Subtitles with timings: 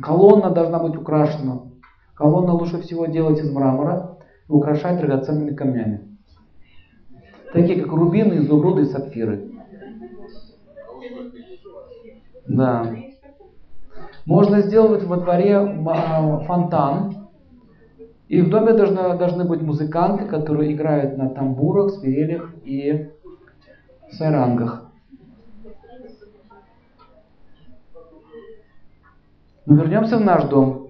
[0.00, 1.62] Колонна должна быть украшена.
[2.14, 4.18] Колонна лучше всего делать из мрамора
[4.48, 6.18] и украшать драгоценными камнями.
[7.52, 9.52] Такие как рубины, изумруды и сапфиры.
[12.46, 12.94] Да.
[14.26, 17.28] Можно сделать во дворе а, фонтан.
[18.26, 23.10] И в доме должны, должны быть музыканты, которые играют на тамбурах, свирелях и
[24.10, 24.83] сарангах.
[29.66, 30.88] Но вернемся в наш дом.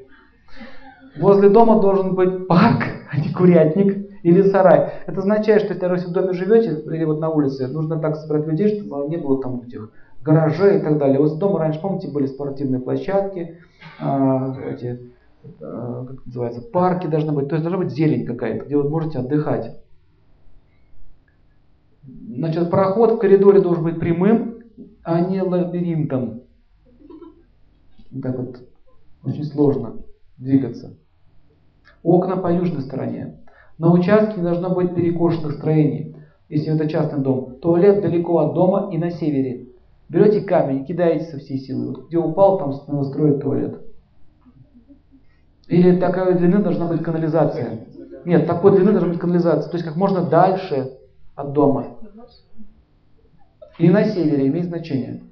[1.17, 4.95] Возле дома должен быть парк, а не курятник или сарай.
[5.07, 8.47] Это означает, что если вы в доме живете или вот на улице, нужно так собрать
[8.47, 9.91] людей, чтобы не было там этих
[10.23, 11.21] гаражей и так далее.
[11.21, 13.59] Вот дома раньше, помните, были спортивные площадки,
[14.01, 15.13] э, эти,
[15.61, 17.49] э, как называется, парки должны быть.
[17.49, 19.79] То есть должна быть зелень какая-то, где вы можете отдыхать.
[22.07, 24.59] Значит, проход в коридоре должен быть прямым,
[25.05, 26.43] а не лабиринтом.
[28.23, 28.61] Так вот,
[29.25, 29.97] очень сложно
[30.37, 30.97] двигаться.
[32.03, 33.41] Окна по южной стороне.
[33.79, 36.17] На участке не должно быть перекошенных строений,
[36.49, 37.59] если это частный дом.
[37.61, 39.69] Туалет далеко от дома и на севере.
[40.09, 41.89] Берете камень кидаете со всей силы.
[41.89, 43.81] Вот где упал, там снова строит туалет.
[45.67, 47.87] Или такой длины должна быть канализация.
[48.25, 49.71] Нет, такой длины должна быть канализация.
[49.71, 50.99] То есть как можно дальше
[51.35, 51.99] от дома.
[53.79, 55.23] И на севере имеет значение.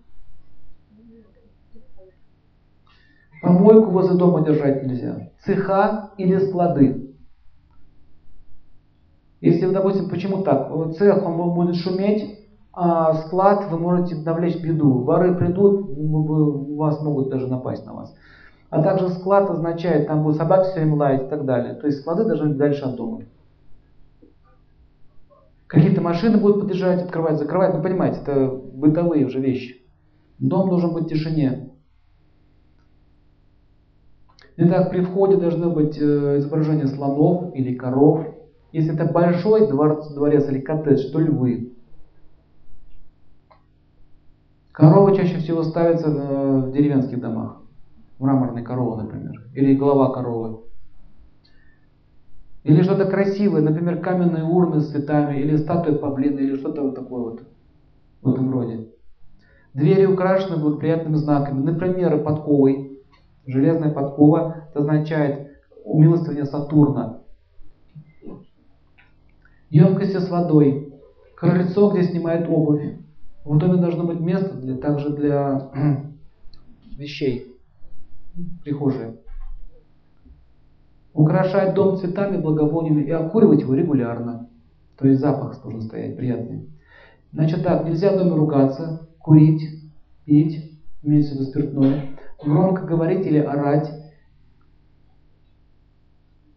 [3.42, 5.30] Помойку возле дома держать нельзя.
[5.44, 7.16] Цеха или склады.
[9.40, 10.70] Если, допустим, почему так?
[10.96, 12.38] Цех он будет шуметь,
[12.72, 15.02] а склад вы можете навлечь беду.
[15.02, 15.90] Воры придут,
[16.76, 18.14] вас могут даже напасть на вас.
[18.70, 21.74] А также склад означает, там будут собаки все время лаять и так далее.
[21.74, 23.22] То есть склады должны быть дальше от дома.
[25.66, 27.74] Какие-то машины будут подъезжать, открывать, закрывать.
[27.74, 29.82] Ну, понимаете, это бытовые уже вещи.
[30.38, 31.61] Дом должен быть в тишине.
[34.56, 38.20] Итак, при входе должны быть э, изображения слонов или коров.
[38.72, 41.62] Если это большой дворец, дворец или коттедж, то львы.
[44.72, 47.60] Коровы чаще всего ставятся э, в деревенских домах.
[48.18, 49.32] Мраморная корова, например.
[49.54, 50.54] Или голова коровы.
[52.62, 57.22] Или что-то красивое, например, каменные урны с цветами, или статуя павлина, или что-то вот такое
[57.22, 57.42] вот
[58.20, 58.80] в этом роде.
[59.74, 62.81] Двери украшены благоприятными знаками, например, подковой.
[63.46, 65.48] Железная подкова, это означает
[65.84, 67.22] умилостивление Сатурна.
[69.70, 70.94] Емкости с водой.
[71.36, 72.98] Крыльцо, где снимает обувь.
[73.44, 75.70] В доме должно быть место для, также для
[76.96, 77.56] вещей.
[78.62, 79.16] Прихожие.
[81.12, 84.48] Украшать дом цветами, благовониями и окуривать его регулярно.
[84.96, 86.68] То есть запах должен стоять приятный.
[87.32, 89.90] Значит так, нельзя в доме ругаться, курить,
[90.24, 92.10] пить, имеется в виду спиртное,
[92.44, 93.92] громко говорить или орать.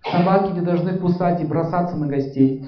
[0.03, 2.67] Собаки не должны кусать и бросаться на гостей.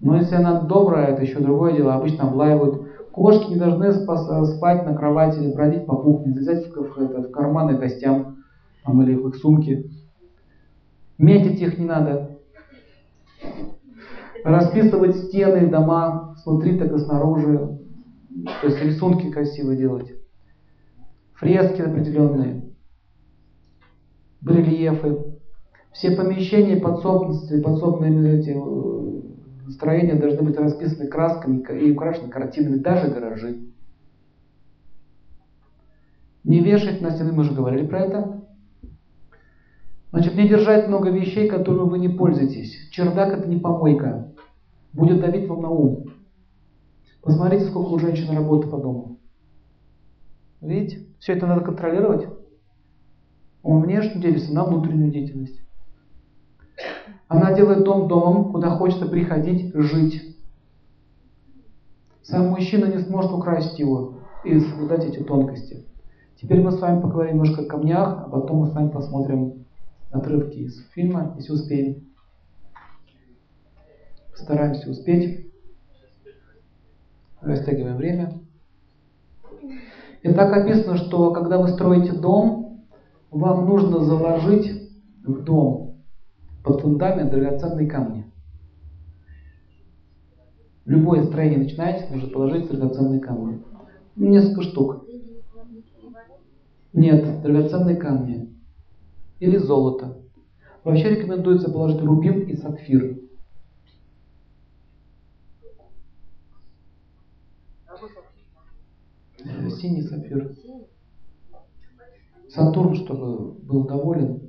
[0.00, 1.94] Но если она добрая, это еще другое дело.
[1.94, 2.88] Обычно облаивают.
[3.12, 8.36] Кошки не должны спать на кровати или бродить по кухне, залезать в, карманы гостям
[8.84, 9.90] там, или в их сумки.
[11.18, 12.38] Метить их не надо.
[14.44, 17.87] Расписывать стены, дома, снутри, так и снаружи.
[18.44, 20.12] То есть рисунки красивые делать.
[21.34, 22.72] Фрески определенные.
[24.40, 25.38] Барельефы.
[25.92, 28.54] Все помещения подсобности, подсобные эти,
[29.70, 33.58] строения должны быть расписаны красками и украшены картинами, даже гаражи.
[36.44, 38.44] Не вешать на стены, мы уже говорили про это.
[40.10, 42.88] Значит, не держать много вещей, которыми вы не пользуетесь.
[42.90, 44.32] Чердак это не помойка.
[44.92, 46.07] Будет давить вам на ум.
[47.22, 49.18] Посмотрите, сколько у женщин работы по дому.
[50.60, 51.06] Видите?
[51.18, 52.28] Все это надо контролировать.
[53.62, 55.60] Он внешнюю деятельность, на внутреннюю деятельность.
[57.26, 60.36] Она делает дом домом, куда хочется приходить жить.
[62.22, 64.14] Сам мужчина не сможет украсть его
[64.44, 65.84] и соблюдать эти тонкости.
[66.40, 69.66] Теперь мы с вами поговорим немножко о камнях, а потом мы с вами посмотрим
[70.10, 72.08] отрывки из фильма, если успеем.
[74.34, 75.47] Стараемся успеть.
[77.48, 78.42] Растягиваем время.
[80.22, 82.84] И так описано, что когда вы строите дом,
[83.30, 84.70] вам нужно заложить
[85.24, 86.02] в дом
[86.62, 88.30] под фундамент драгоценные камни.
[90.84, 93.62] Любое строение начинаете, нужно положить драгоценные камни.
[94.16, 95.06] Несколько штук.
[96.92, 98.54] Нет, драгоценные камни.
[99.40, 100.18] Или золото.
[100.84, 103.27] Вообще рекомендуется положить рубин и сапфир.
[109.80, 110.54] Синий сапфир.
[112.48, 114.48] Сатурн, чтобы был доволен.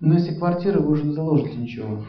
[0.00, 2.04] Но ну, если квартира, вы уже не заложите ничего.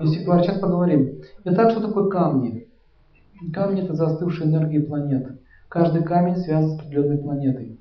[0.00, 1.22] Если квартира, сейчас поговорим.
[1.44, 2.68] Итак, что такое камни?
[3.54, 5.40] Камни– это застывшие энергии планет.
[5.70, 7.78] Каждый камень связан с определенной планетой.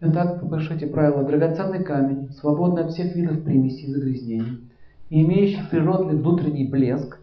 [0.00, 1.22] Итак, попишите правило.
[1.22, 4.68] Драгоценный камень, свободный от всех видов примесей и загрязнений,
[5.10, 7.20] и имеющий природный внутренний блеск.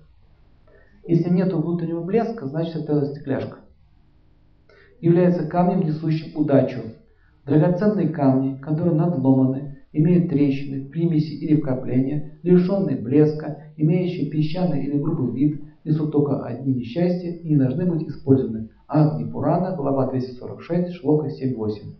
[1.06, 3.58] Если нет внутреннего блеска, значит это стекляшка.
[5.02, 6.80] Является камнем, несущим удачу.
[7.46, 15.34] Драгоценные камни, которые надломаны, имеют трещины, примеси или вкрапления, лишенные блеска, имеющие песчаный или грубый
[15.34, 18.69] вид, несут только одни несчастья и не должны быть использованы.
[18.88, 21.95] Агни Пурана, глава 246, шлока 7.8.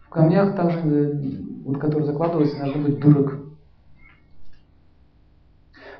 [0.00, 3.38] В камнях также, э, вот, которые закладываются, должны быть дырок.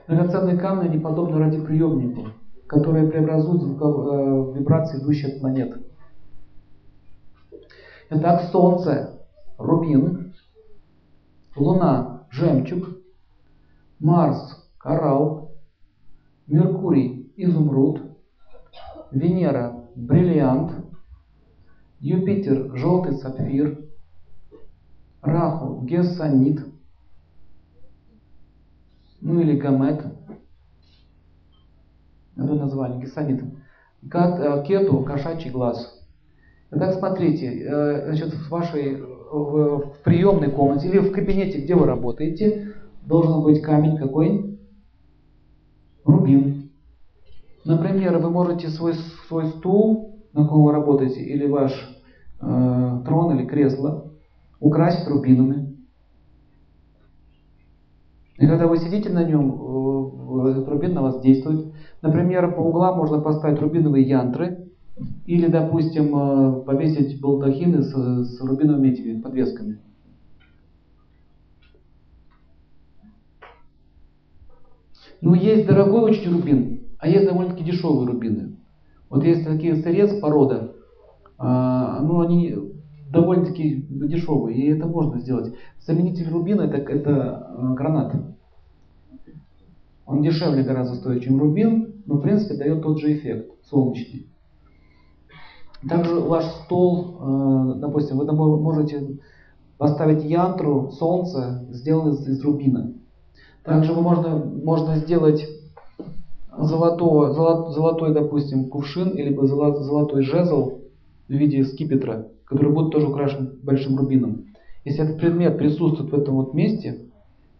[0.08, 2.30] Драгоценные камни не подобны радиоприемнику,
[2.66, 5.86] которые преобразуют звуковые, э, вибрации, идущие от планет.
[8.10, 9.20] Итак, Солнце–
[9.58, 10.34] рубин,
[11.54, 12.88] Луна– жемчуг,
[14.00, 15.52] Марс– коралл,
[16.46, 18.00] Меркурий– изумруд,
[19.12, 20.72] Венера– бриллиант,
[22.00, 23.78] Юпитер– желтый сапфир,
[25.20, 26.66] Раху– гессанит,
[29.20, 30.02] ну или гамет,
[32.36, 33.44] это название, гессанит,
[34.02, 35.98] э, Кету– кошачий глаз–
[36.72, 42.74] Итак, смотрите, э, значит, в вашей в, приемной комнате или в кабинете, где вы работаете,
[43.04, 44.59] должен быть камень какой?
[46.04, 46.70] Рубин.
[47.64, 48.94] Например, вы можете свой,
[49.28, 51.72] свой стул, на котором вы работаете, или ваш
[52.40, 54.12] э, трон или кресло
[54.58, 55.76] украсить рубинами.
[58.38, 61.72] И когда вы сидите на нем, э, этот рубин на вас действует.
[62.00, 64.70] Например, по углам можно поставить рубиновые янтры,
[65.26, 69.78] или, допустим, э, повесить балдахины с, с рубиновыми этими подвесками.
[75.20, 78.56] Ну, есть дорогой очень рубин, а есть довольно-таки дешевые рубины.
[79.08, 80.72] Вот есть такие сырец порода,
[81.36, 82.56] а, ну, они
[83.10, 85.54] довольно-таки дешевые, и это можно сделать.
[85.80, 88.14] Заменитель рубина это, это э, гранат.
[90.06, 94.26] Он дешевле гораздо стоит, чем рубин, но в принципе дает тот же эффект, солнечный.
[95.88, 99.18] Также ваш стол, э, допустим, вы можете
[99.78, 102.92] поставить янтру, солнце, сделанное из, рубина.
[103.64, 105.46] Также можно, можно сделать
[106.56, 110.80] золотой, золотой, допустим, кувшин, или золотой жезл
[111.28, 114.46] в виде скипетра, который будет тоже украшен большим рубином.
[114.84, 117.06] Если этот предмет присутствует в этом вот месте,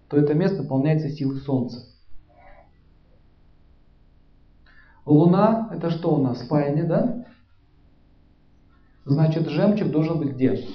[0.08, 1.86] то это место наполняется силой Солнца.
[5.04, 6.40] Луна это что у нас?
[6.44, 7.26] Спальня, да?
[9.04, 10.66] Значит, жемчуг должен быть где?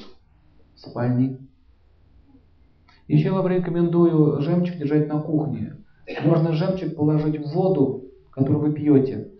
[0.75, 1.44] В спальне.
[3.07, 5.77] Еще вам рекомендую жемчуг держать на кухне.
[6.23, 9.31] Можно жемчуг положить в воду, которую вы пьете.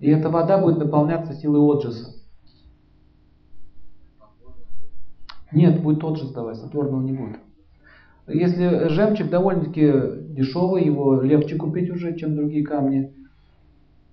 [0.00, 2.14] И эта вода будет наполняться силой отжиса.
[5.52, 7.38] Нет, будет отжис давать, снотворного не будет.
[8.26, 9.90] Если жемчуг довольно-таки
[10.34, 13.14] дешевый, его легче купить уже, чем другие камни.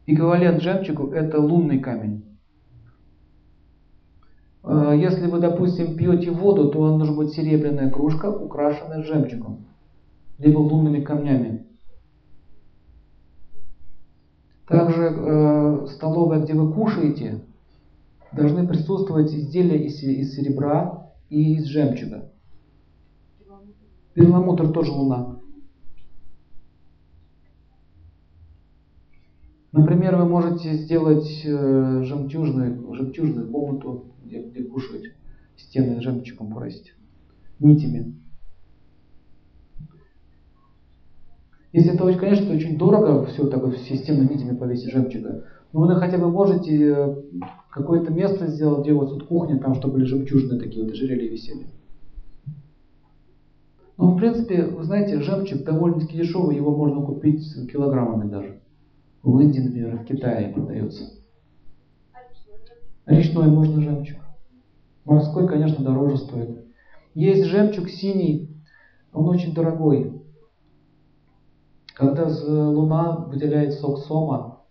[0.06, 2.35] Эквивалент жемчугу это лунный камень.
[4.66, 9.66] Э, если вы, допустим, пьете воду, то вам нужна будет серебряная кружка, украшенная жемчугом,
[10.40, 11.68] либо лунными камнями.
[14.68, 17.46] Также э, столовая, где вы кушаете,
[18.32, 22.32] должны присутствовать изделия из, из серебра и из жемчуга.
[24.16, 25.40] Перламутр тоже луна.
[29.72, 35.12] Например, вы можете сделать э, жемчужную, жемчужную комнату где, где кушать,
[35.56, 36.94] стены жемчугом красить,
[37.60, 38.16] нитями.
[41.72, 46.18] Если это, конечно, очень дорого, все так все стены нитями повесить жемчуга, но вы хотя
[46.18, 47.16] бы можете э,
[47.70, 51.68] какое-то место сделать, где вот тут кухня, там, чтобы были жемчужные такие вот ожерелья висели.
[53.98, 58.62] Ну, в принципе, вы знаете, жемчуг довольно-таки дешевый, его можно купить килограммами даже.
[59.22, 61.25] В Индии, например, в Китае продается.
[63.06, 64.18] Речной можно жемчуг.
[65.06, 66.66] Морской, конечно, дороже стоит.
[67.14, 68.50] Есть жемчуг синий,
[69.14, 70.22] он очень дорогой.
[71.94, 74.64] Когда луна выделяет сок сома,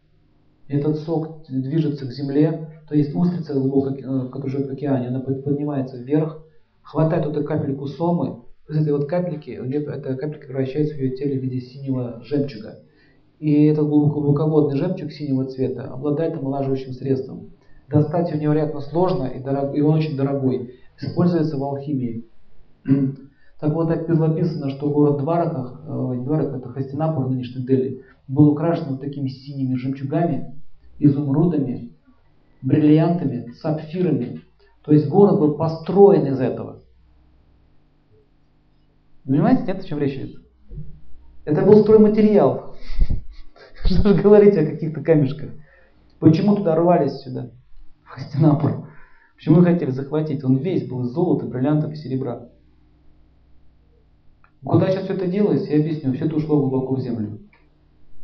[0.69, 5.21] этот сок движется к земле, то есть устрица глубоко, э, которая живет в океане, она
[5.21, 6.43] поднимается вверх,
[6.83, 11.43] хватает эту капельку сомы, из этой вот капельки, эта капелька превращается в ее теле в
[11.43, 12.81] виде синего жемчуга.
[13.38, 17.50] И этот глубоководный жемчуг синего цвета обладает омолаживающим средством.
[17.88, 20.75] Достать его невероятно сложно, и, дорог, и он очень дорогой.
[21.00, 22.26] Используется в алхимии.
[23.61, 28.50] Так вот, так было написано, что город Двараках, э, Дварак это Хастинапур, нынешний Дели, был
[28.50, 30.61] украшен вот такими синими жемчугами,
[30.99, 31.93] изумрудами,
[32.61, 34.43] бриллиантами, сапфирами.
[34.85, 36.83] То есть город был построен из этого.
[39.25, 40.43] Понимаете, нет, о чем речь идет?
[41.45, 42.75] Это был стройматериал.
[43.85, 45.50] Что же говорить о каких-то камешках?
[46.19, 47.50] Почему туда рвались сюда,
[48.14, 48.87] в Хастинапур?
[49.37, 50.44] Почему хотели захватить?
[50.44, 52.49] Он весь был из золота, бриллиантов и серебра.
[54.64, 56.12] Куда сейчас все это делается, я объясню.
[56.14, 57.40] Все это ушло глубоко в землю.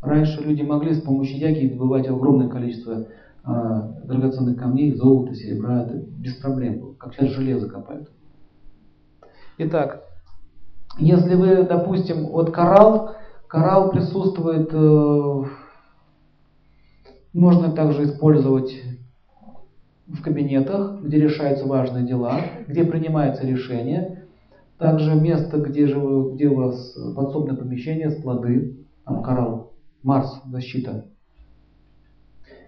[0.01, 3.09] Раньше люди могли с помощью яги добывать огромное количество
[3.45, 5.83] а, драгоценных камней, золота, серебра.
[5.83, 6.95] Это без проблем было.
[6.95, 8.09] Как сейчас железо копают.
[9.59, 10.05] Итак,
[10.99, 13.17] если вы, допустим, вот коралл,
[13.47, 15.45] коралл присутствует, э,
[17.35, 18.73] можно также использовать
[20.13, 24.25] в кабинетах, где решаются важные дела, где принимается решение.
[24.79, 25.99] Также место, где, же,
[26.35, 31.07] где у вас подсобное помещение, склады, там коралл, Марс, защита.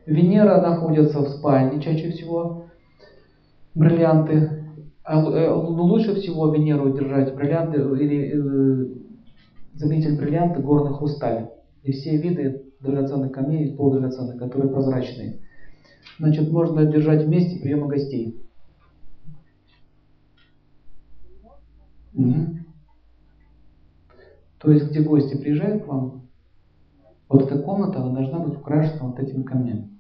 [0.07, 2.67] Венера находится в спальне чаще всего.
[3.75, 4.67] Бриллианты.
[5.05, 8.87] А э, лучше всего Венеру держать бриллианты или э,
[9.75, 11.49] заменитель бриллианта горный хрусталь.
[11.83, 15.41] И все виды драгоценных камней, полудрагоценных, которые прозрачные.
[16.19, 18.41] Значит, можно держать вместе приема гостей.
[22.15, 22.59] Угу.
[24.59, 26.29] То есть, где гости приезжают к вам,
[27.29, 29.99] вот эта комната она должна быть украшена вот этими камнями.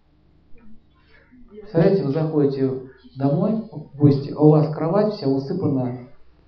[1.51, 2.71] Представляете, вы заходите
[3.17, 5.99] домой в гости, а у вас кровать вся усыпана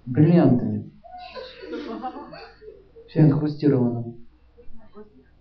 [0.07, 0.93] бриллиантами.
[3.09, 4.15] Вся инхрустирована.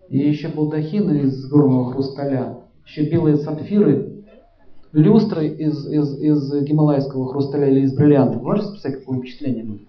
[0.09, 4.23] И еще балдахины из горного хрусталя, еще белые сапфиры,
[4.91, 8.41] люстры из, из, из гималайского хрусталя или из бриллиантов.
[8.41, 9.87] Можете представить, какое впечатление будет?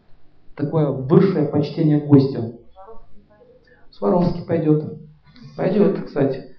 [0.56, 2.60] Такое высшее почтение гостю.
[3.90, 4.98] Сваровский пойдет.
[5.56, 6.56] Пойдет, кстати.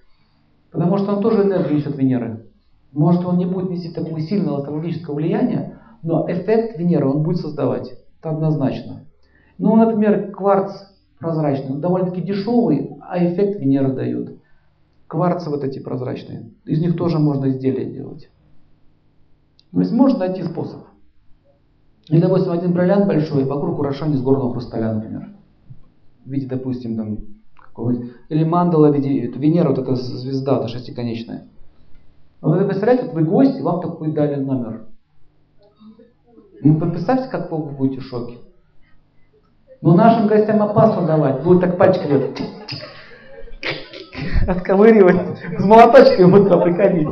[0.70, 2.46] Потому что он тоже энергию несет Венеры.
[2.92, 7.92] Может, он не будет нести такого сильного астрологического влияния, но эффект Венеры он будет создавать.
[8.20, 9.04] Это однозначно.
[9.58, 10.72] Ну, например, кварц
[11.18, 14.38] прозрачный, он довольно-таки дешевый, а эффект Венеры дает.
[15.06, 16.50] Кварцы вот эти прозрачные.
[16.64, 18.28] Из них тоже можно изделия делать.
[19.72, 20.82] То есть можно найти способ.
[22.08, 25.28] Или, допустим, один бриллиант большой, вокруг украшение из горного хрусталя, например.
[26.24, 27.18] В виде, допустим, там
[27.56, 28.12] какого-нибудь.
[28.28, 31.48] Или мандала в виде Венера, вот эта звезда, эта шестиконечная.
[32.40, 34.86] Вот вы представляете, вот вы гость, и вам такой дали номер.
[36.62, 38.38] Ну, представьте, как вы будете в шоке.
[39.82, 41.42] Но ну, нашим гостям опасно давать.
[41.42, 42.34] Будут так пальчиками
[44.46, 45.38] отковыривать.
[45.58, 47.08] С молоточком будут приходить.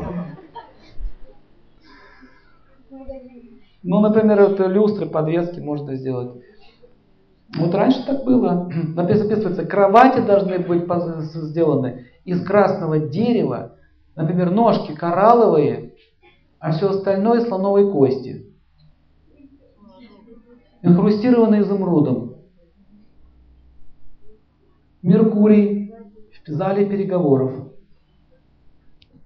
[3.83, 6.43] Ну, например, вот люстры, подвески можно сделать.
[7.57, 8.71] Вот раньше так было.
[8.97, 10.87] Записывается, кровати должны быть
[11.35, 13.77] сделаны из красного дерева,
[14.17, 15.93] например, ножки коралловые,
[16.59, 18.47] а все остальное слоновой кости.
[20.83, 22.37] Инхрустированные изумрудом.
[25.03, 25.84] Меркурий
[26.47, 27.53] в зале переговоров.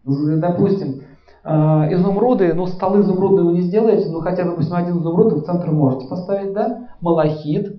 [0.05, 1.03] Допустим,
[1.45, 5.45] а, изумруды, ну столы изумрудные вы не сделаете, но хотя бы, допустим, один изумруд в
[5.45, 6.89] центр можете поставить, да?
[7.01, 7.79] Малахит,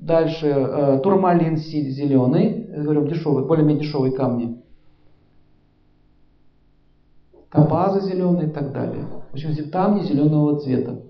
[0.00, 4.62] Дальше э, турмалин зеленый, говорю, дешевый, более-менее дешевые камни.
[7.50, 9.04] Топазы зеленые и так далее.
[9.30, 11.02] В общем, камни зеленого цвета.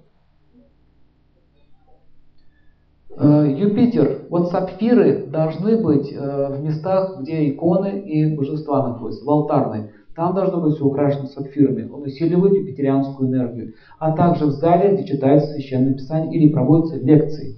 [3.10, 9.31] Э, Юпитер, вот сапфиры должны быть э, в местах, где иконы и божества находятся, в
[9.31, 9.91] алтарной.
[10.17, 11.89] Там должно быть все украшено сапфирами.
[11.91, 13.73] Он усиливает юпитерианскую энергию.
[13.99, 17.57] А также в зале, где читается священное писание или проводятся лекции.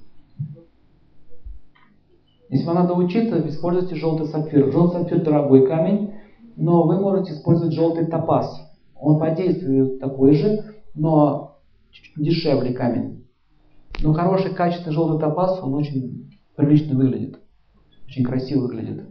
[2.48, 4.70] Если вам надо учиться, используйте желтый сапфир.
[4.72, 6.10] Желтый сапфир дорогой камень,
[6.56, 8.60] но вы можете использовать желтый топаз.
[8.94, 10.64] Он по действию такой же,
[10.94, 11.56] но
[12.16, 13.21] дешевле камень.
[14.00, 17.38] Но хороший, качественный желтый топаз, он очень прилично выглядит.
[18.06, 19.04] Очень красиво выглядит.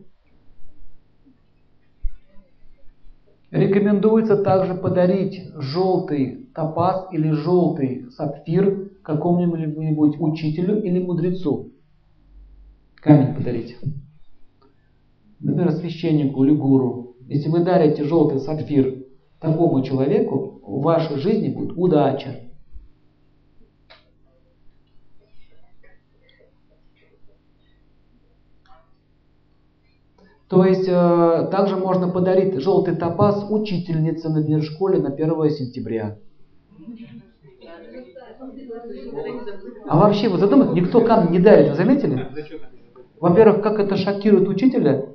[3.52, 11.72] Рекомендуется также подарить желтый топаз или желтый сапфир какому-нибудь учителю или мудрецу
[13.02, 13.78] камень подарить.
[15.40, 19.06] Например, священнику или гуру, Если вы дарите желтый сапфир
[19.40, 22.51] такому человеку, в вашей жизни будет удача.
[30.52, 36.18] То есть э, также можно подарить желтый топаз учительнице, например, в школе на 1 сентября.
[39.88, 42.28] А вообще, вы задумайтесь, никто камни не дарит, вы заметили?
[43.22, 45.06] Во-первых, как это шокирует учителя.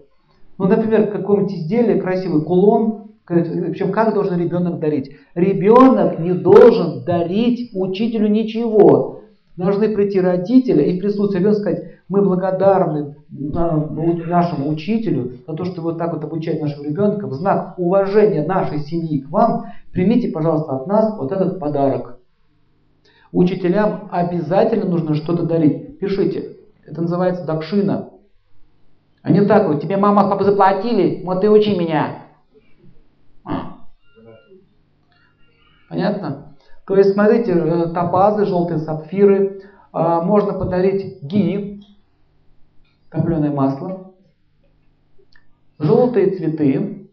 [0.57, 5.19] Ну, например, какое-нибудь изделие, красивый кулон, причем как должен ребенок дарить?
[5.35, 9.21] Ребенок не должен дарить учителю ничего.
[9.59, 15.83] Должны прийти родители и в присутствии ребенка сказать, мы благодарны нашему учителю за то, что
[15.83, 17.27] вы вот так вот обучаете нашего ребенка.
[17.27, 22.21] В знак уважения нашей семьи к вам примите, пожалуйста, от нас вот этот подарок.
[23.33, 25.99] Учителям обязательно нужно что-то дарить.
[25.99, 26.57] Пишите.
[26.87, 28.11] Это называется дакшина.
[29.23, 32.23] А не так вот, тебе мама папа заплатили, вот ты учи меня.
[35.89, 36.57] Понятно?
[36.87, 39.63] То есть, смотрите, э, топазы, желтые сапфиры.
[39.93, 41.76] А, можно подарить ги,
[43.17, 44.15] топленое масло,
[45.79, 47.09] желтые цветы,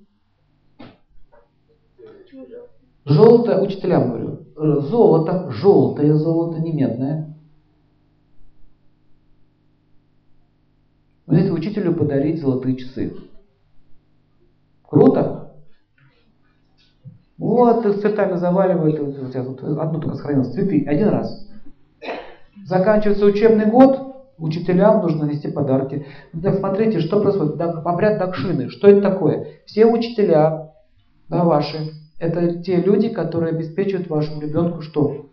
[3.05, 7.36] желтое, учителям говорю, э, золото, желтое золото, не медное.
[11.27, 13.15] Если учителю подарить золотые часы.
[14.83, 15.55] Круто?
[17.38, 19.00] Вот, их цветами заваливают.
[19.00, 20.53] У тебя тут одно только сохранилось.
[20.53, 20.86] Цветы.
[20.86, 21.50] Один раз.
[22.65, 24.02] Заканчивается учебный год,
[24.37, 26.05] учителям нужно нести подарки.
[26.41, 27.59] Так смотрите, что происходит.
[27.59, 28.69] Обряд Дакшины.
[28.69, 29.47] Что это такое?
[29.65, 30.71] Все учителя,
[31.29, 35.27] да, ваши, это те люди, которые обеспечивают вашему ребенку что?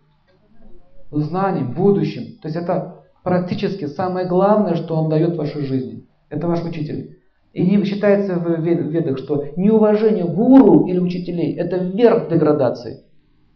[1.11, 2.39] Знанием, будущим.
[2.41, 6.07] То есть это практически самое главное, что он дает в вашей жизни.
[6.29, 7.17] Это ваш учитель.
[7.53, 13.03] И считается в ведах, что неуважение гуру или учителей– это верх деградации,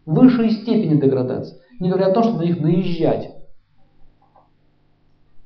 [0.06, 1.58] высшей степени деградации.
[1.80, 3.35] Не говоря о том, что на них наезжать.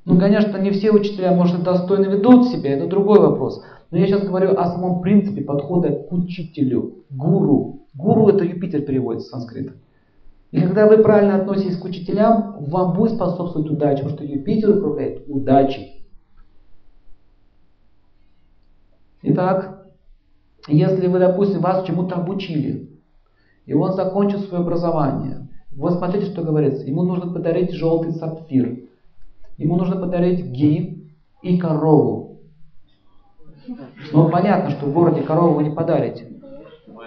[0.10, 3.64] Ну, конечно, не все учителя, может, достойно ведут себя, это другой вопрос.
[3.92, 7.82] Но я сейчас говорю о самом принципе подхода к учителю, гуру.
[7.94, 9.74] Гуру это Юпитер переводится с санскрита.
[10.50, 15.26] И когда вы правильно относитесь к учителям, вам будет способствовать удача, потому что Юпитер управляет
[15.28, 16.08] удачей.
[19.22, 19.86] Итак,
[20.68, 23.00] если вы, допустим, вас чему-то обучили,
[23.68, 26.88] и он закончил свое образование, вот смотрите, что говорится.
[26.88, 28.89] Ему нужно подарить желтый сапфир.
[29.60, 32.40] Ему нужно подарить ги и корову.
[34.14, 36.32] Ну, понятно, что в городе корову вы не подарите.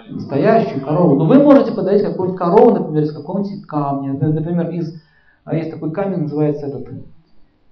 [0.09, 1.15] Настоящую корову.
[1.15, 4.13] Но вы можете подарить какую-нибудь корову, например, из какого-нибудь камня.
[4.13, 5.01] Например, из,
[5.43, 6.87] а есть такой камень, называется этот,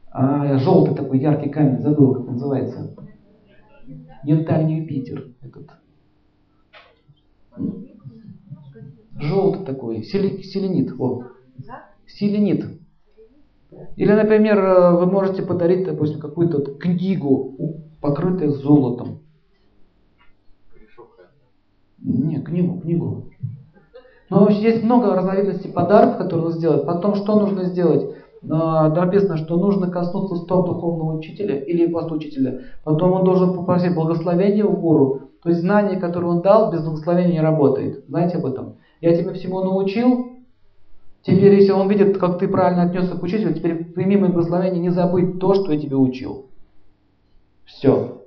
[0.09, 2.95] а, желтый такой яркий камень, забыл, как называется.
[4.23, 5.27] Янтарь Юпитер.
[5.41, 5.69] Этот.
[9.19, 10.99] Желтый такой, селенит.
[10.99, 11.25] О.
[12.07, 12.80] Селенит.
[13.95, 17.55] Или, например, э, вы можете подарить, допустим, какую-то книгу,
[18.01, 19.19] покрытую золотом.
[21.99, 23.25] Не, книгу, книгу.
[24.29, 26.85] Но есть много разновидностей подарков, которые нужно сделать.
[26.85, 28.15] Потом, что нужно сделать?
[28.41, 32.61] Написано, что нужно коснуться стоп духовного учителя или пост учителя.
[32.83, 35.31] Потом он должен попросить благословения у гуру.
[35.43, 38.05] То есть знание, которое он дал, без благословения не работает.
[38.07, 38.77] Знаете об этом?
[38.99, 40.30] Я тебя всему научил,
[41.23, 44.89] Теперь, если он видит, как ты правильно отнесся к учителю, теперь прими мое благословение, не
[44.89, 46.47] забыть то, что я тебе учил.
[47.65, 48.23] Все.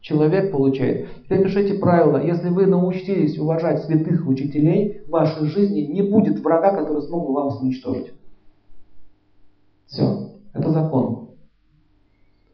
[0.00, 1.08] Человек получает.
[1.24, 2.22] Теперь пишите правило.
[2.22, 7.32] Если вы научились уважать святых учителей, в вашей жизни не будет врага, который смог бы
[7.32, 8.12] вам уничтожить.
[9.86, 10.32] Все.
[10.52, 11.30] Это закон.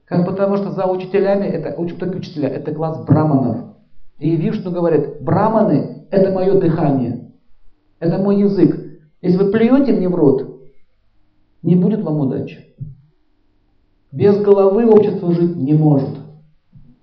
[0.05, 3.77] Как потому что за учителями, это только учителя, это класс браманов.
[4.19, 7.33] И Вишну говорит, браманы– это мое дыхание,
[8.01, 8.90] это мой язык.
[9.23, 10.71] Если вы плюете мне в рот,
[11.63, 12.75] не будет вам удачи.
[14.13, 16.09] Без головы общество жить не может.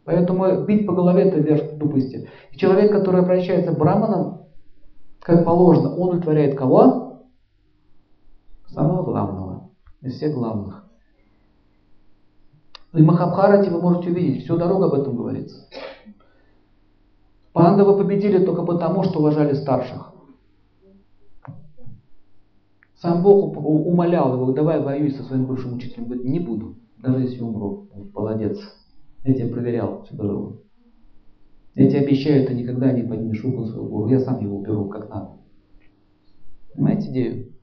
[0.03, 2.30] Поэтому бить по голове это верх тупости.
[2.51, 4.47] И человек, который обращается к браманам,
[5.19, 7.27] как положено, он удовлетворяет кого?
[8.67, 9.69] Самого главного,
[10.01, 10.86] из всех главных.
[12.93, 15.67] И Махабхарате вы можете увидеть, всю дорогу об этом говорится.
[17.53, 20.13] Пандавы победили только потому, что уважали старших.
[22.98, 26.06] Сам Бог умолял его, давай воюй со своим бывшим учителем.
[26.06, 27.90] Говорит, не буду, даже если умру.
[28.14, 28.58] Молодец.
[29.24, 30.62] Я тебя проверял всю дорогу.
[31.76, 34.10] Я тебе обещаю, ты никогда не поднимешь руку на Бога.
[34.10, 35.34] Я сам его уберу как надо.
[36.74, 37.54] Понимаете идею?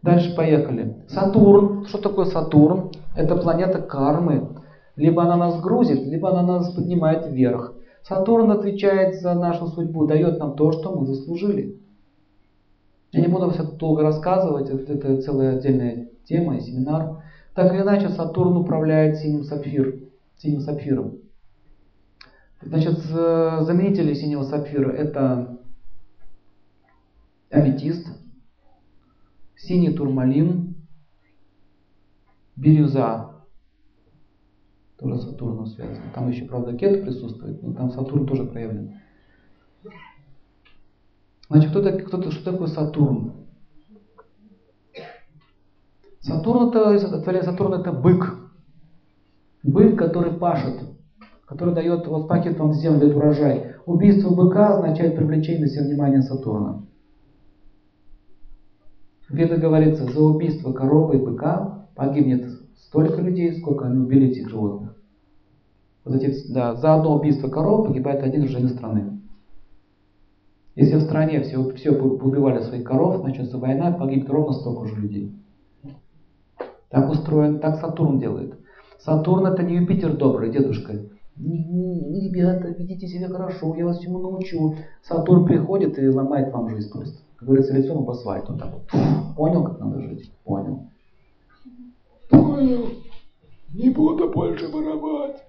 [0.00, 1.04] Дальше поехали.
[1.08, 1.84] Сатурн.
[1.84, 2.92] Что такое Сатурн?
[3.14, 4.62] Это планета кармы.
[4.96, 7.74] Либо она нас грузит, либо она нас поднимает вверх.
[8.02, 11.82] Сатурн отвечает за нашу судьбу, дает нам то, что мы заслужили.
[13.16, 17.22] Я не буду все долго рассказывать, это, это целая отдельная тема и семинар.
[17.54, 20.00] Так или иначе, Сатурн управляет синим сапфир,
[20.36, 21.20] синим сапфиром.
[22.60, 25.58] Значит, заменители синего сапфира это
[27.50, 28.06] аметист,
[29.56, 30.76] синий турмалин,
[32.54, 33.30] бирюза,
[34.98, 36.12] тоже с Сатурном связано.
[36.14, 39.00] Там еще, правда, Кет присутствует, но там Сатурн тоже проявлен.
[41.48, 43.32] Значит, кто, кто, что такое Сатурн?
[46.20, 48.36] Сатурн это, творение Сатурн это бык.
[49.62, 50.80] Бык, который пашет,
[51.46, 53.74] который дает, вот пахет вам землю, дает урожай.
[53.84, 56.82] Убийство быка означает привлечение на себя внимания Сатурна.
[59.28, 64.48] В Ведах говорится, за убийство коровы и быка погибнет столько людей, сколько они убили этих
[64.48, 64.96] животных.
[66.04, 69.20] Вот эти, да, за одно убийство коров погибает один житель страны.
[70.76, 75.34] Если в стране все, все убивали своих коров, начнется война, погибнет ровно столько же людей.
[76.90, 78.58] Так устроен, так Сатурн делает.
[78.98, 80.92] Сатурн это не Юпитер добрый, дедушка.
[81.38, 84.76] Ребята, ведите себя хорошо, я вас всему научу.
[85.02, 87.20] Сатурн приходит и ломает вам жизнь просто.
[87.36, 88.48] Как говорится, лицом об асфальт.
[88.50, 89.34] Он так вот.
[89.34, 90.30] Понял, как надо жить?
[90.44, 90.90] Понял.
[92.28, 92.88] Понял.
[93.72, 95.42] Не буду больше воровать.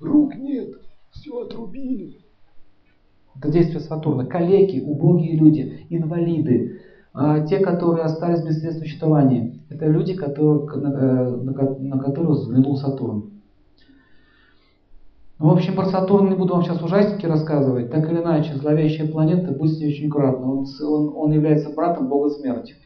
[0.00, 0.70] Рук нет.
[1.10, 2.23] Все отрубили.
[3.36, 4.24] Это действие Сатурна.
[4.24, 6.80] Калеки, убогие люди, инвалиды,
[7.12, 9.60] а те, которые остались без средств существования.
[9.70, 13.30] Это люди, которые, на, на, на которых взглянул Сатурн.
[15.38, 17.90] В общем, про Сатурн не буду вам сейчас ужастики рассказывать.
[17.90, 20.46] Так или иначе, зловещая планета, будьте очень аккуратны.
[20.46, 22.76] Он, он, он является братом Бога смерти.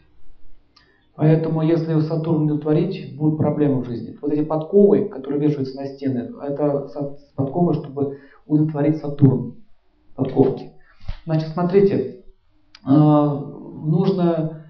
[1.14, 4.16] Поэтому, если Сатурн не утворить, будут проблемы в жизни.
[4.22, 6.88] Вот эти подковы, которые вешаются на стены, это
[7.34, 9.54] подковы, чтобы удовлетворить Сатурн.
[10.18, 10.72] Подковки.
[11.26, 12.24] Значит, смотрите,
[12.84, 14.64] а, нужно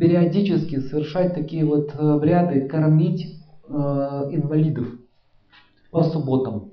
[0.00, 4.88] периодически совершать такие вот обряды, кормить а, инвалидов
[5.92, 6.70] по субботам.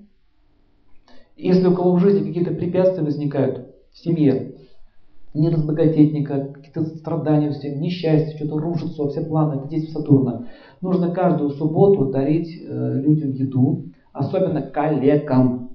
[1.37, 4.55] Если у кого в жизни какие-то препятствия возникают в семье,
[5.35, 10.47] не разбогатеть никак, какие-то страдания всем, несчастье, что-то рушится, все планы, это действие Сатурна.
[10.81, 15.68] Нужно каждую субботу дарить э, людям еду, особенно коллегам.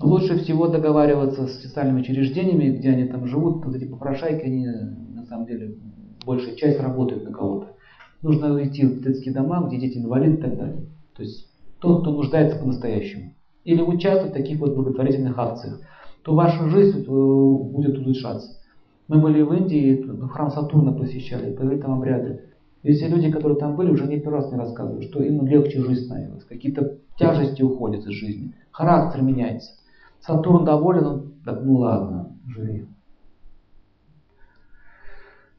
[0.00, 5.24] Лучше всего договариваться с специальными учреждениями, где они там живут, вот эти попрошайки, они на
[5.26, 5.76] самом деле
[6.24, 7.74] большая часть работают на кого-то.
[8.22, 10.86] Нужно идти в детские дома, где дети инвалиды и так далее.
[11.14, 11.48] То есть
[11.80, 13.34] тот, кто нуждается по-настоящему
[13.64, 15.80] или участвовать в таких вот благотворительных акциях,
[16.22, 18.58] то ваша жизнь э, будет улучшаться.
[19.08, 22.42] Мы были в Индии, храм Сатурна посещали, провели там обряды.
[22.82, 25.82] И все люди, которые там были, уже не первый раз мне рассказывают, что им легче
[25.82, 29.72] жизнь становилась, какие-то тяжести уходят из жизни, характер меняется.
[30.20, 32.86] Сатурн доволен, он так, ну ладно, живи.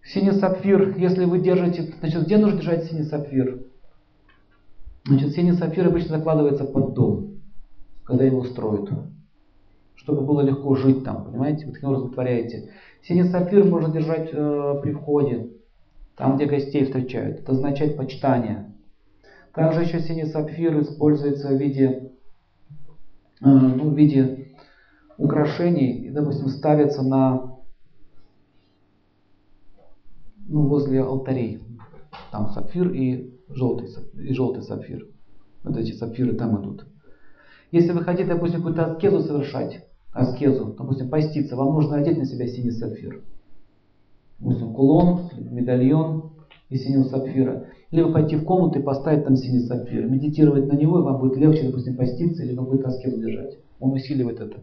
[0.04, 3.64] Синий сапфир, если вы держите, значит, где нужно держать синий сапфир?
[5.06, 7.32] Значит, синий сапфир обычно закладывается под дом
[8.12, 8.90] когда его строят.
[9.96, 11.66] Чтобы было легко жить там, понимаете?
[11.66, 12.72] Вы таким образом творяете.
[13.04, 15.52] Синий сапфир можно держать э, при входе,
[16.18, 17.40] там, где гостей встречают.
[17.40, 18.74] Это означает почитание.
[19.54, 22.12] Также еще синий сапфир используется в виде,
[23.42, 24.41] э, ну, в виде
[25.22, 27.58] украшений, допустим, ставится на
[30.48, 31.62] ну, возле алтарей.
[32.32, 35.08] Там сапфир и желтый, и желтый сапфир.
[35.64, 36.88] Вот эти сапфиры там идут.
[37.72, 42.48] Если вы хотите, допустим, какую-то аскезу совершать, аскезу, допустим, поститься, вам нужно одеть на себя
[42.48, 43.22] синий сапфир.
[44.40, 46.32] Допустим, кулон, медальон
[46.70, 47.68] из синего сапфира.
[47.92, 50.10] Либо пойти в комнату и поставить там синий сапфир.
[50.10, 53.60] Медитировать на него, и вам будет легче, допустим, поститься или какую-то аскезу держать.
[53.80, 54.58] Он усиливает это.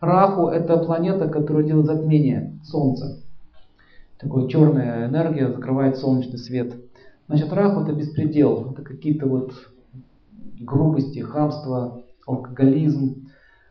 [0.00, 3.22] Раху– это планета, которая делает затмение Солнца.
[4.18, 6.74] Такая черная энергия закрывает солнечный свет.
[7.28, 8.72] Значит, Раху– это беспредел.
[8.72, 9.52] Это какие-то вот
[10.60, 13.28] грубости, хамство, алкоголизм,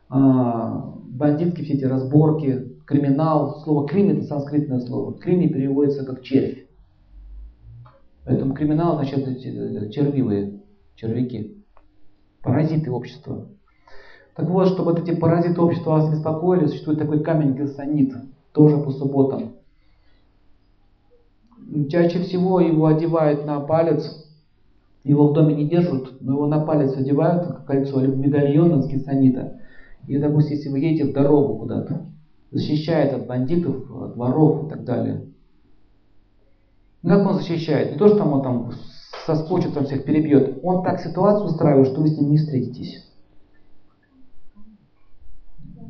[0.09, 3.61] а, бандитские все эти разборки, криминал.
[3.63, 5.17] Слово крим это санскритное слово.
[5.17, 6.65] Крими переводится как червь.
[8.25, 9.41] Поэтому криминал значит
[9.91, 10.61] червивые,
[10.95, 11.63] червяки,
[12.41, 13.49] паразиты общества.
[14.35, 18.13] Так вот, чтобы вот эти паразиты общества вас беспокоили, существует такой камень гелсонит,
[18.51, 19.53] тоже по субботам.
[21.89, 24.25] Чаще всего его одевают на палец,
[25.03, 28.87] его в доме не держат, но его на палец одевают, как кольцо, либо медальон из
[28.89, 29.57] кисанита.
[30.07, 32.05] И, допустим, если вы едете в дорогу куда-то,
[32.51, 35.23] защищает от бандитов, от воров и так далее.
[37.01, 37.91] Ну, как он защищает?
[37.91, 38.71] Не то, что он там
[39.25, 40.59] соскочит, там всех перебьет.
[40.61, 43.04] Он так ситуацию устраивает, что вы с ним не встретитесь.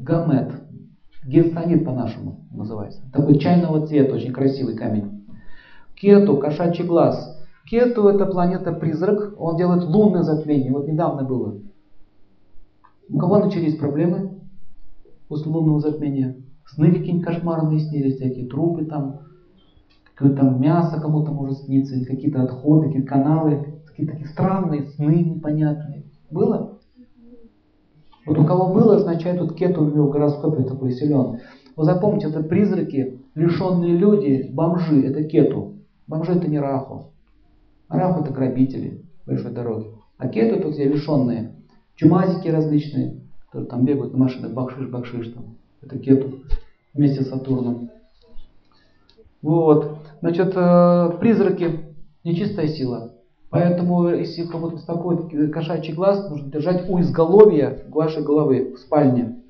[0.05, 0.51] Гамет.
[1.25, 3.01] Герцонит по-нашему называется.
[3.11, 5.25] Такой чайного цвета, очень красивый камень.
[5.95, 7.43] Кету, кошачий глаз.
[7.67, 10.71] Кету это планета-призрак, он делает лунное затмение.
[10.71, 11.55] Вот недавно было.
[13.09, 14.43] У кого начались проблемы
[15.27, 16.35] после лунного затмения?
[16.67, 19.21] Сны какие-нибудь кошмарные снились, всякие трупы там,
[20.13, 26.05] какое-то там мясо кому-то может сниться, какие-то отходы, какие-то каналы, какие-то такие странные сны непонятные.
[26.29, 26.74] Было?
[28.25, 31.39] Вот у кого было, означает, тут кету у него в гороскопе такой силен.
[31.75, 35.73] Вы запомните, это призраки, лишенные люди, бомжи, это кету.
[36.07, 37.11] Бомжи это не раху.
[37.89, 39.87] Раху это грабители большой дороги.
[40.17, 41.55] А кету тут все лишенные.
[41.95, 45.57] Чумазики различные, которые там бегают на машинах, бакшиш, бакшиш там.
[45.81, 46.39] Это кету
[46.93, 47.89] вместе с Сатурном.
[49.41, 49.99] Вот.
[50.21, 53.14] Значит, э, призраки нечистая сила.
[53.55, 59.41] Поэтому, если кого-то беспокоит кошачий глаз, нужно держать у изголовья вашей головы в спальне.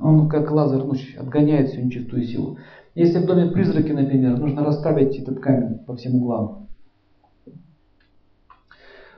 [0.00, 2.56] Он как лазер ну, отгоняет всю нечистую силу.
[2.94, 6.68] Если в доме призраки, например, нужно расставить этот камень по всем углам.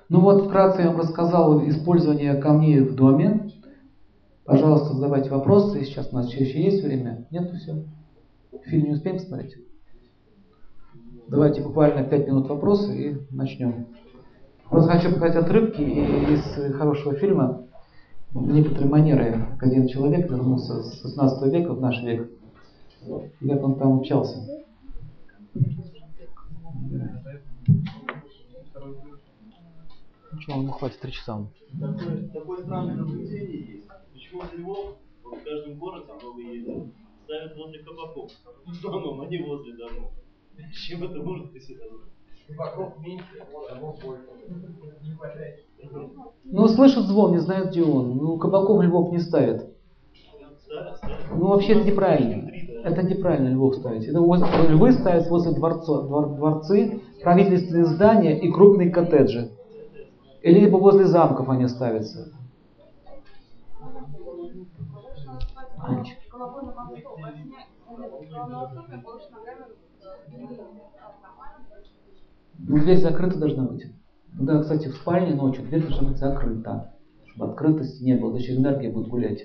[0.08, 3.52] Ну вот, вкратце я вам рассказал использование камней в доме.
[4.44, 5.84] Пожалуйста, задавайте вопросы.
[5.84, 7.28] Сейчас у нас еще есть время.
[7.30, 7.84] Нет, все.
[8.64, 9.67] Фильм не успеем посмотреть?
[11.28, 13.88] Давайте буквально 5 минут вопросы и начнем.
[14.70, 17.66] Просто хочу показать отрывки из хорошего фильма
[18.32, 22.30] «Некоторые манеры», как один человек вернулся с 16 века в наш век.
[23.40, 24.38] И как он там общался.
[30.32, 31.46] Ничего, ему хватит три часа.
[31.78, 33.88] Такое, такое странное наблюдение есть.
[34.14, 36.86] Почему львов в каждом городе много ездят,
[37.24, 38.30] ставят возле кабаков.
[38.64, 40.12] В домом, а не возле домов.
[40.72, 41.70] С чем это может быть?
[42.48, 43.24] Кабаков меньше,
[43.70, 44.24] домов больше.
[45.02, 45.64] Не хватает.
[46.44, 48.16] Ну, слышат звон, не знают, где он.
[48.16, 49.70] Ну, кабаков львов не ставят.
[50.64, 51.00] Ставят.
[51.34, 52.50] Ну, вообще это неправильно.
[52.84, 54.06] Это неправильно львов ставить.
[54.06, 59.50] Это львы ставят возле дворцо- двор- дворцы, правительственные здания и крупные коттеджи.
[60.42, 62.32] Или либо возле замков они ставятся.
[65.78, 66.16] Громче.
[72.58, 73.86] Дверь закрыта должна быть.
[74.32, 76.94] Да, кстати, в спальне ночью дверь должна быть закрыта.
[77.26, 79.44] Чтобы открытости не было, даже энергия будет гулять.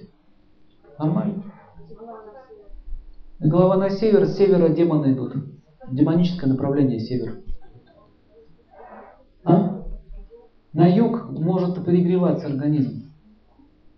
[1.00, 1.44] Нормально.
[3.40, 5.36] Голова на север, с севера демоны идут.
[5.92, 7.44] Демоническое направление север.
[9.44, 9.84] А?
[10.72, 13.12] На юг может перегреваться организм.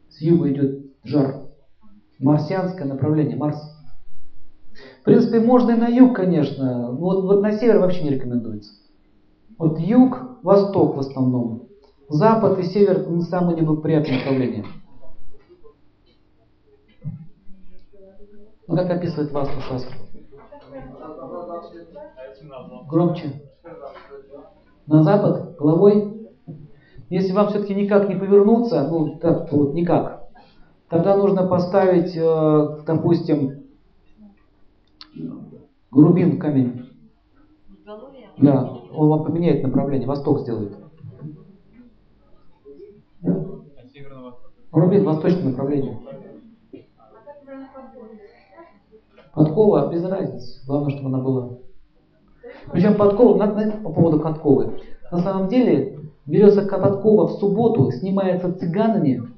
[0.09, 1.45] С юга идет жар.
[2.19, 3.74] Марсианское направление, Марс.
[5.05, 6.65] Принципе, можно и на юг, конечно.
[6.65, 8.71] но Вот, вот на север вообще не рекомендуется.
[9.57, 11.67] Вот юг, восток в основном.
[12.09, 14.65] Запад и север не самые неблагоприятные направления.
[18.67, 19.95] Ну как описывает Васту Шастра?
[22.89, 23.43] Громче.
[24.87, 26.31] На запад, головой.
[27.09, 30.27] Если вам все-таки никак не повернуться, ну так вот никак,
[30.89, 33.64] тогда нужно поставить, э, допустим,
[35.95, 36.89] грубин камень.
[38.38, 40.77] Да, он вам поменяет направление, восток сделает.
[43.21, 43.45] Да?
[44.71, 45.99] Рубин восточное направление.
[49.34, 50.65] Подкова без разницы.
[50.65, 51.58] Главное, чтобы она была.
[52.71, 54.79] Причем подкова, на- знаете, по поводу подковы.
[55.12, 59.29] На самом деле, берется подкова в субботу, снимается цыганами,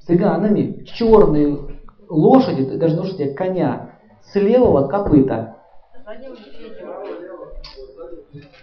[0.00, 1.58] цыганами, черные
[2.08, 3.91] лошади, даже лошади, а коня,
[4.24, 5.56] с левого копыта.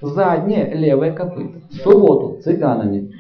[0.02, 1.60] Заднее левое копыто.
[1.70, 3.14] В субботу цыганами.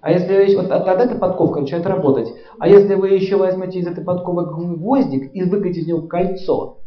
[0.00, 2.28] А если вот от- тогда эта подковка начинает работать.
[2.58, 6.78] А если вы еще возьмете из этой подковы гвоздик и выкатите из него кольцо,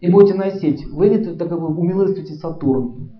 [0.00, 3.10] и будете носить, вы так как бы умилостивите Сатурн.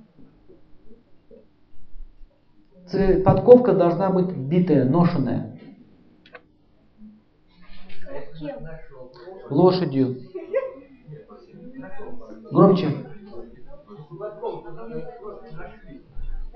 [3.25, 5.59] Подковка должна быть битая, ношенная.
[9.51, 10.17] Лошадью.
[12.51, 12.89] Громче.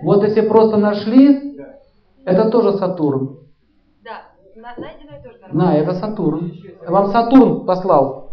[0.03, 1.59] Вот если просто нашли,
[2.25, 3.39] это тоже Сатурн.
[4.03, 6.53] Да, на- найденное тоже На, это Сатурн.
[6.87, 8.31] Вам Сатурн послал.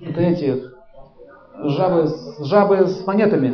[0.00, 0.62] Это эти
[1.56, 2.08] Жабы,
[2.40, 3.48] жабы с монетами?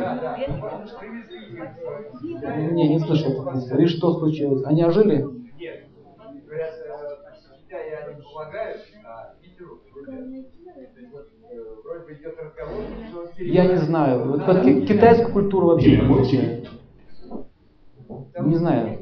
[2.73, 3.47] Не, не слышал.
[3.79, 4.65] И что случилось?
[4.65, 5.23] Они ожили?
[13.13, 14.25] Вот что Я не знаю.
[14.31, 16.65] Вот ки- китайскую культуру вообще не.
[18.33, 18.99] Там Не знаю.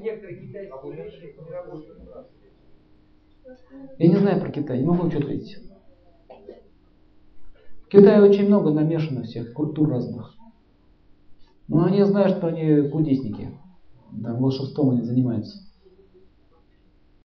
[3.99, 5.68] Я не знаю про Китай, не могу ничего ответить.
[7.89, 10.35] В Китае очень много намешано всех культур разных.
[11.69, 13.49] Но они знают, что они кудесники.
[14.23, 15.68] Там волшебством они занимаются.